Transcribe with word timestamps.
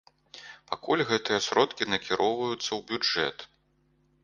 Пакуль 0.71 1.03
гэтыя 1.11 1.39
сродкі 1.49 1.83
накіроўваюцца 1.93 2.69
ў 2.77 2.81
бюджэт. 2.91 3.49